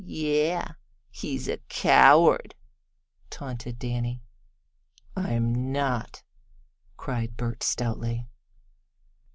[0.03, 0.73] "Yes,
[1.11, 2.55] he's a coward!"
[3.29, 4.23] taunted Danny.
[5.15, 6.23] "I'm not!"
[6.97, 8.27] cried Bert stoutly.